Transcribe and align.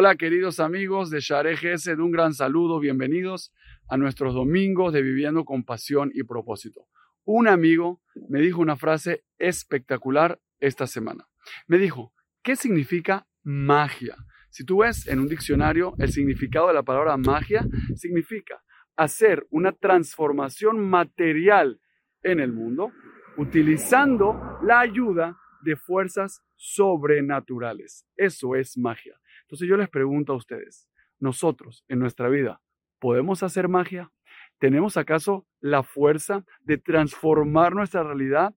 Hola 0.00 0.14
queridos 0.14 0.60
amigos 0.60 1.10
de 1.10 1.18
Share 1.18 1.56
de 1.56 1.94
un 2.00 2.12
gran 2.12 2.32
saludo, 2.32 2.78
bienvenidos 2.78 3.52
a 3.88 3.96
nuestros 3.96 4.32
domingos 4.32 4.92
de 4.92 5.02
Viviendo 5.02 5.44
con 5.44 5.64
Pasión 5.64 6.12
y 6.14 6.22
Propósito. 6.22 6.86
Un 7.24 7.48
amigo 7.48 8.00
me 8.28 8.38
dijo 8.38 8.60
una 8.60 8.76
frase 8.76 9.24
espectacular 9.38 10.38
esta 10.60 10.86
semana. 10.86 11.26
Me 11.66 11.78
dijo, 11.78 12.12
¿qué 12.44 12.54
significa 12.54 13.26
magia? 13.42 14.14
Si 14.50 14.64
tú 14.64 14.82
ves 14.82 15.08
en 15.08 15.18
un 15.18 15.26
diccionario 15.26 15.94
el 15.98 16.12
significado 16.12 16.68
de 16.68 16.74
la 16.74 16.84
palabra 16.84 17.16
magia, 17.16 17.66
significa 17.96 18.62
hacer 18.94 19.48
una 19.50 19.72
transformación 19.72 20.78
material 20.78 21.80
en 22.22 22.38
el 22.38 22.52
mundo 22.52 22.92
utilizando 23.36 24.60
la 24.62 24.78
ayuda 24.78 25.36
de 25.62 25.74
fuerzas 25.74 26.44
sobrenaturales. 26.54 28.06
Eso 28.16 28.54
es 28.54 28.78
magia. 28.78 29.18
Entonces 29.48 29.66
yo 29.66 29.78
les 29.78 29.88
pregunto 29.88 30.34
a 30.34 30.36
ustedes, 30.36 30.90
nosotros 31.18 31.82
en 31.88 32.00
nuestra 32.00 32.28
vida, 32.28 32.60
¿podemos 32.98 33.42
hacer 33.42 33.66
magia? 33.66 34.12
¿Tenemos 34.58 34.98
acaso 34.98 35.46
la 35.58 35.82
fuerza 35.82 36.44
de 36.60 36.76
transformar 36.76 37.74
nuestra 37.74 38.02
realidad 38.02 38.54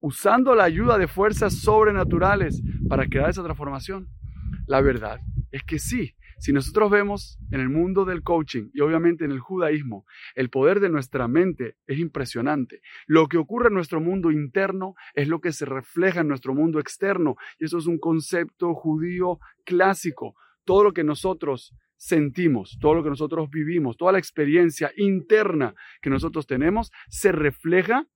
usando 0.00 0.54
la 0.54 0.64
ayuda 0.64 0.98
de 0.98 1.08
fuerzas 1.08 1.54
sobrenaturales 1.54 2.62
para 2.90 3.06
crear 3.06 3.30
esa 3.30 3.42
transformación? 3.42 4.10
La 4.66 4.82
verdad 4.82 5.18
es 5.50 5.62
que 5.62 5.78
sí. 5.78 6.14
Si 6.44 6.52
nosotros 6.52 6.90
vemos 6.90 7.38
en 7.52 7.60
el 7.60 7.70
mundo 7.70 8.04
del 8.04 8.22
coaching 8.22 8.68
y 8.74 8.82
obviamente 8.82 9.24
en 9.24 9.30
el 9.30 9.40
judaísmo, 9.40 10.04
el 10.34 10.50
poder 10.50 10.78
de 10.78 10.90
nuestra 10.90 11.26
mente 11.26 11.76
es 11.86 11.98
impresionante. 11.98 12.82
Lo 13.06 13.28
que 13.28 13.38
ocurre 13.38 13.68
en 13.68 13.74
nuestro 13.74 13.98
mundo 13.98 14.30
interno 14.30 14.94
es 15.14 15.26
lo 15.26 15.40
que 15.40 15.52
se 15.52 15.64
refleja 15.64 16.20
en 16.20 16.28
nuestro 16.28 16.52
mundo 16.52 16.80
externo. 16.80 17.36
Y 17.58 17.64
eso 17.64 17.78
es 17.78 17.86
un 17.86 17.98
concepto 17.98 18.74
judío 18.74 19.38
clásico. 19.64 20.34
Todo 20.64 20.84
lo 20.84 20.92
que 20.92 21.02
nosotros 21.02 21.74
sentimos, 21.96 22.76
todo 22.78 22.92
lo 22.92 23.02
que 23.02 23.08
nosotros 23.08 23.48
vivimos, 23.48 23.96
toda 23.96 24.12
la 24.12 24.18
experiencia 24.18 24.92
interna 24.98 25.74
que 26.02 26.10
nosotros 26.10 26.46
tenemos, 26.46 26.92
se 27.08 27.32
refleja 27.32 28.06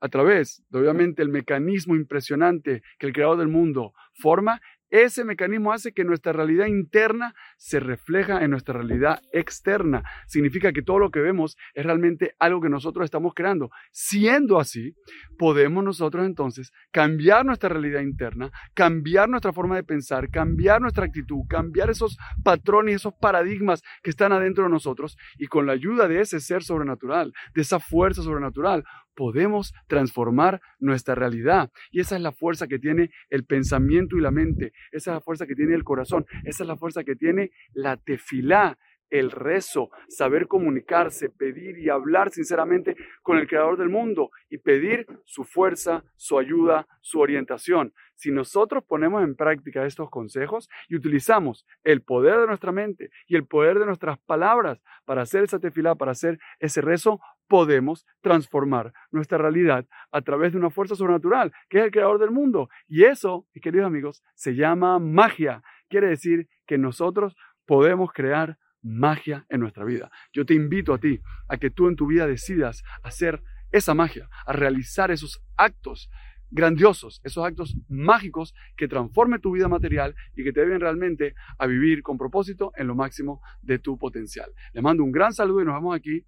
a 0.00 0.08
través 0.08 0.64
de 0.70 0.78
obviamente 0.78 1.20
el 1.20 1.28
mecanismo 1.28 1.96
impresionante 1.96 2.82
que 2.98 3.06
el 3.06 3.12
creador 3.12 3.36
del 3.36 3.48
mundo 3.48 3.92
forma 4.14 4.62
ese 4.94 5.24
mecanismo 5.24 5.72
hace 5.72 5.92
que 5.92 6.04
nuestra 6.04 6.32
realidad 6.32 6.66
interna 6.66 7.34
se 7.56 7.80
refleja 7.80 8.44
en 8.44 8.52
nuestra 8.52 8.74
realidad 8.74 9.20
externa. 9.32 10.04
Significa 10.28 10.72
que 10.72 10.82
todo 10.82 11.00
lo 11.00 11.10
que 11.10 11.18
vemos 11.18 11.56
es 11.74 11.84
realmente 11.84 12.36
algo 12.38 12.60
que 12.60 12.68
nosotros 12.68 13.04
estamos 13.04 13.34
creando. 13.34 13.70
Siendo 13.90 14.60
así, 14.60 14.94
podemos 15.36 15.82
nosotros 15.82 16.24
entonces 16.24 16.70
cambiar 16.92 17.44
nuestra 17.44 17.70
realidad 17.70 18.02
interna, 18.02 18.52
cambiar 18.72 19.28
nuestra 19.28 19.52
forma 19.52 19.74
de 19.74 19.82
pensar, 19.82 20.30
cambiar 20.30 20.80
nuestra 20.80 21.06
actitud, 21.06 21.40
cambiar 21.48 21.90
esos 21.90 22.16
patrones, 22.44 22.94
esos 22.94 23.14
paradigmas 23.20 23.82
que 24.00 24.10
están 24.10 24.30
adentro 24.30 24.62
de 24.62 24.70
nosotros 24.70 25.16
y 25.38 25.46
con 25.46 25.66
la 25.66 25.72
ayuda 25.72 26.06
de 26.06 26.20
ese 26.20 26.38
ser 26.38 26.62
sobrenatural, 26.62 27.32
de 27.52 27.62
esa 27.62 27.80
fuerza 27.80 28.22
sobrenatural, 28.22 28.84
podemos 29.14 29.72
transformar 29.86 30.60
nuestra 30.78 31.14
realidad. 31.14 31.70
Y 31.90 32.00
esa 32.00 32.16
es 32.16 32.22
la 32.22 32.32
fuerza 32.32 32.66
que 32.66 32.78
tiene 32.78 33.10
el 33.30 33.44
pensamiento 33.44 34.16
y 34.16 34.20
la 34.20 34.30
mente. 34.30 34.72
Esa 34.92 35.10
es 35.10 35.14
la 35.14 35.20
fuerza 35.20 35.46
que 35.46 35.54
tiene 35.54 35.74
el 35.74 35.84
corazón. 35.84 36.26
Esa 36.44 36.64
es 36.64 36.68
la 36.68 36.76
fuerza 36.76 37.04
que 37.04 37.16
tiene 37.16 37.50
la 37.72 37.96
tefilá, 37.96 38.78
el 39.10 39.30
rezo, 39.30 39.90
saber 40.08 40.48
comunicarse, 40.48 41.28
pedir 41.28 41.78
y 41.78 41.88
hablar 41.88 42.30
sinceramente 42.30 42.96
con 43.22 43.38
el 43.38 43.46
creador 43.46 43.78
del 43.78 43.88
mundo 43.88 44.30
y 44.50 44.58
pedir 44.58 45.06
su 45.24 45.44
fuerza, 45.44 46.02
su 46.16 46.38
ayuda, 46.38 46.86
su 47.00 47.20
orientación. 47.20 47.92
Si 48.14 48.30
nosotros 48.30 48.84
ponemos 48.84 49.22
en 49.22 49.34
práctica 49.34 49.84
estos 49.84 50.10
consejos 50.10 50.68
y 50.88 50.96
utilizamos 50.96 51.66
el 51.82 52.02
poder 52.02 52.40
de 52.40 52.46
nuestra 52.46 52.72
mente 52.72 53.10
y 53.26 53.36
el 53.36 53.46
poder 53.46 53.78
de 53.78 53.86
nuestras 53.86 54.18
palabras 54.20 54.80
para 55.04 55.22
hacer 55.22 55.44
esa 55.44 55.58
tefilá, 55.58 55.94
para 55.94 56.12
hacer 56.12 56.38
ese 56.60 56.80
rezo, 56.80 57.20
podemos 57.48 58.06
transformar 58.20 58.92
nuestra 59.10 59.38
realidad 59.38 59.86
a 60.10 60.22
través 60.22 60.52
de 60.52 60.58
una 60.58 60.70
fuerza 60.70 60.94
sobrenatural, 60.94 61.52
que 61.68 61.78
es 61.78 61.84
el 61.84 61.90
creador 61.90 62.18
del 62.18 62.30
mundo. 62.30 62.68
Y 62.88 63.04
eso, 63.04 63.46
mis 63.54 63.62
queridos 63.62 63.86
amigos, 63.86 64.22
se 64.34 64.54
llama 64.54 64.98
magia. 64.98 65.62
Quiere 65.88 66.08
decir 66.08 66.48
que 66.66 66.78
nosotros 66.78 67.36
podemos 67.66 68.12
crear 68.12 68.58
magia 68.82 69.46
en 69.48 69.60
nuestra 69.60 69.84
vida. 69.84 70.10
Yo 70.32 70.44
te 70.44 70.54
invito 70.54 70.92
a 70.92 70.98
ti 70.98 71.20
a 71.48 71.56
que 71.56 71.70
tú 71.70 71.88
en 71.88 71.96
tu 71.96 72.06
vida 72.06 72.26
decidas 72.26 72.82
hacer 73.02 73.42
esa 73.72 73.94
magia, 73.94 74.28
a 74.46 74.52
realizar 74.52 75.10
esos 75.10 75.42
actos 75.56 76.10
grandiosos, 76.54 77.20
esos 77.24 77.44
actos 77.44 77.76
mágicos 77.88 78.54
que 78.76 78.86
transformen 78.86 79.40
tu 79.40 79.50
vida 79.50 79.66
material 79.68 80.14
y 80.36 80.44
que 80.44 80.52
te 80.52 80.60
deben 80.60 80.80
realmente 80.80 81.34
a 81.58 81.66
vivir 81.66 82.02
con 82.02 82.16
propósito 82.16 82.72
en 82.76 82.86
lo 82.86 82.94
máximo 82.94 83.42
de 83.60 83.80
tu 83.80 83.98
potencial. 83.98 84.52
Les 84.72 84.82
mando 84.82 85.02
un 85.02 85.10
gran 85.10 85.32
saludo 85.32 85.62
y 85.62 85.64
nos 85.64 85.74
vemos 85.74 85.96
aquí 85.96 86.24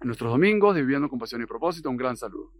en 0.00 0.06
nuestros 0.06 0.32
domingos 0.32 0.74
de 0.74 0.82
Viviendo 0.82 1.08
con 1.08 1.18
Pasión 1.18 1.40
y 1.42 1.46
Propósito. 1.46 1.88
Un 1.88 1.96
gran 1.96 2.16
saludo. 2.16 2.52